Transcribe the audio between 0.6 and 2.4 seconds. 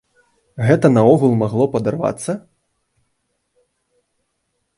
Гэта наогул магло падарвацца?